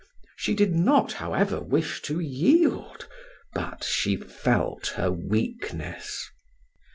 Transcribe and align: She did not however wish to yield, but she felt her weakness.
She 0.35 0.55
did 0.55 0.73
not 0.73 1.13
however 1.13 1.61
wish 1.61 2.01
to 2.09 2.19
yield, 2.19 3.07
but 3.53 3.83
she 3.83 4.17
felt 4.17 4.87
her 4.95 5.11
weakness. 5.11 6.27